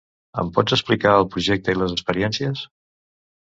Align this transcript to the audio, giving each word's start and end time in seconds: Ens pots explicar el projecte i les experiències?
Ens 0.43 0.53
pots 0.53 0.75
explicar 0.77 1.11
el 1.17 1.27
projecte 1.35 1.75
i 1.75 1.79
les 1.83 1.95
experiències? 1.99 2.65